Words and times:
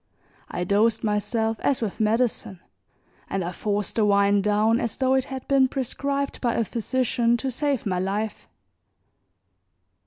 I 0.49 0.63
dosed 0.63 1.03
myself 1.03 1.59
as 1.59 1.79
with 1.79 1.99
medicine, 1.99 2.59
and 3.29 3.43
I 3.45 3.51
forced 3.51 3.97
the 3.97 4.03
wine 4.05 4.41
down 4.41 4.79
as 4.79 4.97
though 4.97 5.13
it 5.13 5.25
had 5.25 5.47
been 5.47 5.67
prescribed 5.67 6.41
by 6.41 6.55
a 6.55 6.65
physician 6.65 7.37
to 7.37 7.51
save 7.51 7.85
my 7.85 7.99
life. 7.99 8.47